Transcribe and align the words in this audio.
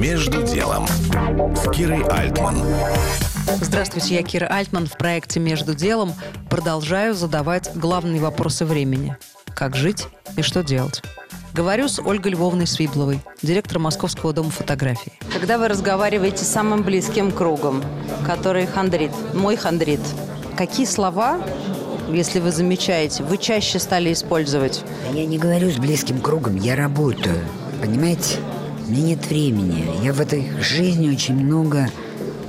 Между 0.00 0.42
делом 0.42 0.86
с 1.54 1.70
Кирой 1.72 2.02
Альтман. 2.04 2.56
Здравствуйте, 3.60 4.14
я 4.14 4.22
Кира 4.22 4.46
Альтман. 4.46 4.86
В 4.86 4.96
проекте 4.96 5.40
«Между 5.40 5.74
делом» 5.74 6.14
продолжаю 6.48 7.12
задавать 7.12 7.70
главные 7.74 8.18
вопросы 8.18 8.64
времени. 8.64 9.14
Как 9.54 9.76
жить 9.76 10.06
и 10.38 10.42
что 10.42 10.62
делать? 10.62 11.02
Говорю 11.52 11.86
с 11.86 12.00
Ольгой 12.00 12.32
Львовной 12.32 12.66
Свибловой, 12.66 13.20
директором 13.42 13.82
Московского 13.82 14.32
дома 14.32 14.48
фотографии. 14.48 15.12
Когда 15.34 15.58
вы 15.58 15.68
разговариваете 15.68 16.46
с 16.46 16.48
самым 16.48 16.82
близким 16.82 17.30
кругом, 17.30 17.84
который 18.24 18.66
хандрит, 18.66 19.12
мой 19.34 19.56
хандрит, 19.56 20.00
какие 20.56 20.86
слова, 20.86 21.42
если 22.08 22.40
вы 22.40 22.52
замечаете, 22.52 23.22
вы 23.22 23.36
чаще 23.36 23.78
стали 23.78 24.14
использовать? 24.14 24.82
Я 25.12 25.26
не 25.26 25.36
говорю 25.36 25.70
с 25.70 25.76
близким 25.76 26.22
кругом, 26.22 26.56
я 26.56 26.74
работаю. 26.74 27.44
Понимаете? 27.82 28.38
Меня 28.90 29.02
нет 29.04 29.24
времени. 29.28 29.84
Я 30.02 30.12
в 30.12 30.20
этой 30.20 30.50
жизни 30.60 31.10
очень 31.10 31.36
много 31.36 31.88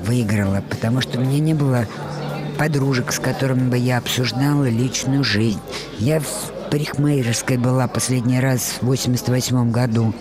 выиграла, 0.03 0.63
потому 0.67 0.99
что 0.99 1.19
у 1.19 1.21
меня 1.21 1.37
не 1.37 1.53
было 1.53 1.85
подружек, 2.57 3.11
с 3.11 3.19
которыми 3.19 3.69
бы 3.69 3.77
я 3.77 3.99
обсуждала 3.99 4.67
личную 4.67 5.23
жизнь. 5.23 5.59
Я 5.99 6.19
в 6.19 6.25
парикмахерской 6.71 7.57
была 7.57 7.87
последний 7.87 8.39
раз 8.39 8.79
в 8.81 8.87
88 8.87 9.69
году. 9.69 10.15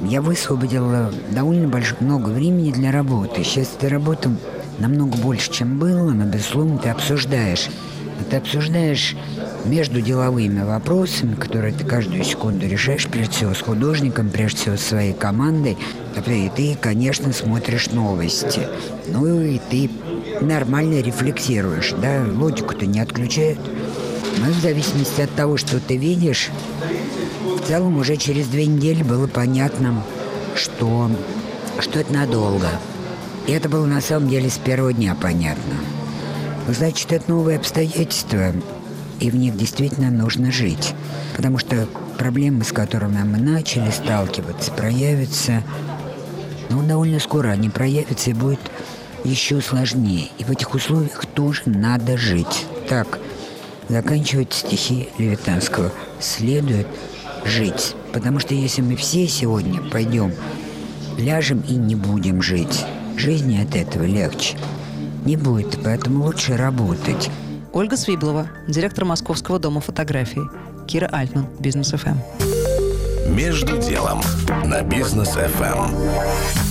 Я 0.00 0.20
высвободила 0.20 1.12
довольно 1.30 1.68
большое, 1.68 2.00
много 2.00 2.30
времени 2.30 2.72
для 2.72 2.90
работы. 2.90 3.44
Сейчас 3.44 3.70
эта 3.78 3.88
работа 3.88 4.32
намного 4.80 5.16
больше, 5.18 5.52
чем 5.52 5.78
было, 5.78 6.10
но, 6.10 6.24
безусловно, 6.24 6.78
ты 6.78 6.88
обсуждаешь. 6.88 7.68
Ты 8.30 8.36
обсуждаешь 8.36 9.14
между 9.64 10.00
деловыми 10.00 10.62
вопросами, 10.62 11.34
которые 11.34 11.72
ты 11.72 11.84
каждую 11.84 12.24
секунду 12.24 12.66
решаешь, 12.66 13.06
прежде 13.06 13.32
всего 13.34 13.54
с 13.54 13.60
художником, 13.60 14.30
прежде 14.30 14.58
всего 14.58 14.76
с 14.76 14.82
своей 14.82 15.12
командой. 15.12 15.76
И 16.26 16.50
ты, 16.54 16.76
конечно, 16.80 17.32
смотришь 17.32 17.90
новости. 17.90 18.68
Ну 19.08 19.40
и 19.40 19.58
ты 19.70 19.90
нормально 20.40 21.00
рефлексируешь, 21.00 21.94
да, 22.00 22.24
логику-то 22.32 22.86
не 22.86 23.00
отключают. 23.00 23.58
Но 24.38 24.52
в 24.52 24.60
зависимости 24.60 25.20
от 25.20 25.30
того, 25.34 25.56
что 25.56 25.78
ты 25.78 25.96
видишь, 25.96 26.50
в 27.44 27.68
целом 27.68 27.98
уже 27.98 28.16
через 28.16 28.48
две 28.48 28.66
недели 28.66 29.02
было 29.02 29.26
понятно, 29.26 30.02
что, 30.56 31.10
что 31.78 32.00
это 32.00 32.12
надолго. 32.12 32.68
И 33.46 33.52
это 33.52 33.68
было 33.68 33.86
на 33.86 34.00
самом 34.00 34.28
деле 34.28 34.50
с 34.50 34.58
первого 34.58 34.92
дня 34.92 35.16
понятно. 35.20 35.74
Значит, 36.68 37.12
это 37.12 37.30
новые 37.30 37.58
обстоятельства, 37.58 38.52
и 39.22 39.30
в 39.30 39.36
них 39.36 39.56
действительно 39.56 40.10
нужно 40.10 40.50
жить. 40.50 40.94
Потому 41.36 41.58
что 41.58 41.86
проблемы, 42.18 42.64
с 42.64 42.72
которыми 42.72 43.22
мы 43.22 43.38
начали 43.38 43.90
сталкиваться, 43.90 44.72
проявятся, 44.72 45.62
ну, 46.70 46.82
довольно 46.82 47.20
скоро 47.20 47.50
они 47.50 47.70
проявятся 47.70 48.30
и 48.30 48.34
будет 48.34 48.60
еще 49.24 49.60
сложнее. 49.60 50.28
И 50.38 50.44
в 50.44 50.50
этих 50.50 50.74
условиях 50.74 51.24
тоже 51.26 51.62
надо 51.66 52.18
жить. 52.18 52.66
Так, 52.88 53.20
заканчивать 53.88 54.52
стихи 54.52 55.08
Левитанского. 55.18 55.92
Следует 56.18 56.88
жить. 57.44 57.94
Потому 58.12 58.40
что 58.40 58.54
если 58.54 58.82
мы 58.82 58.96
все 58.96 59.28
сегодня 59.28 59.80
пойдем, 59.80 60.32
ляжем 61.16 61.60
и 61.60 61.74
не 61.74 61.94
будем 61.94 62.42
жить, 62.42 62.84
жизни 63.16 63.62
от 63.62 63.76
этого 63.76 64.02
легче 64.02 64.56
не 65.24 65.36
будет, 65.36 65.78
поэтому 65.84 66.24
лучше 66.24 66.56
работать. 66.56 67.30
Ольга 67.74 67.96
Свиблова, 67.96 68.48
директор 68.68 69.06
Московского 69.06 69.58
дома 69.58 69.80
фотографии. 69.80 70.42
Кира 70.86 71.06
Альтман, 71.06 71.46
Бизнес 71.58 71.92
ФМ. 71.92 72.18
Между 73.34 73.78
делом 73.78 74.20
на 74.64 74.82
Бизнес 74.82 75.30
ФМ. 75.30 76.61